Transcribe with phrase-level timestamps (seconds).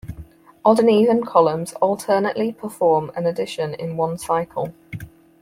[0.65, 4.73] Odd and even columns alternately perform an addition in one cycle.